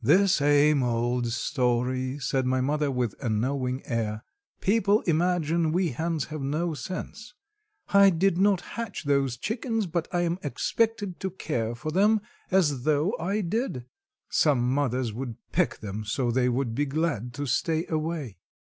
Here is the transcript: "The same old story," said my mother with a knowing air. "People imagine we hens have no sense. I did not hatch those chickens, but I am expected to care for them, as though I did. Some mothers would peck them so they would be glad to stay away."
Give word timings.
"The 0.03 0.27
same 0.27 0.81
old 0.81 1.27
story," 1.27 2.17
said 2.17 2.47
my 2.47 2.59
mother 2.59 2.89
with 2.89 3.13
a 3.23 3.29
knowing 3.29 3.83
air. 3.85 4.23
"People 4.59 5.01
imagine 5.01 5.71
we 5.71 5.89
hens 5.89 6.25
have 6.33 6.41
no 6.41 6.73
sense. 6.73 7.35
I 7.89 8.09
did 8.09 8.35
not 8.39 8.61
hatch 8.61 9.03
those 9.03 9.37
chickens, 9.37 9.85
but 9.85 10.07
I 10.11 10.21
am 10.21 10.39
expected 10.41 11.19
to 11.19 11.29
care 11.29 11.75
for 11.75 11.91
them, 11.91 12.21
as 12.49 12.81
though 12.81 13.15
I 13.19 13.41
did. 13.41 13.85
Some 14.27 14.73
mothers 14.73 15.13
would 15.13 15.35
peck 15.51 15.77
them 15.81 16.03
so 16.03 16.31
they 16.31 16.49
would 16.49 16.73
be 16.73 16.87
glad 16.87 17.31
to 17.35 17.45
stay 17.45 17.85
away." 17.87 18.37